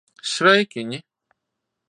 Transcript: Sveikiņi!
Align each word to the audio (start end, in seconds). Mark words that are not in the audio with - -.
Sveikiņi! 0.29 1.01